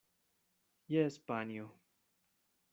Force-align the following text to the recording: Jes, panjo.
Jes, 0.95 1.19
panjo. 1.27 1.69